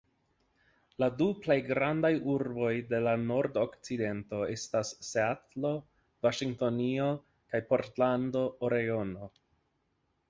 La 1.01 1.07
du 1.17 1.25
plej 1.41 1.57
grandaj 1.67 2.09
urboj 2.35 2.71
de 2.93 3.01
la 3.07 3.13
nordokcidento 3.25 4.41
estas 4.55 4.95
Seatlo, 5.11 5.75
Vaŝingtonio 6.27 7.11
kaj 7.53 7.65
Portlando, 7.75 8.47
Oregono. 8.71 9.33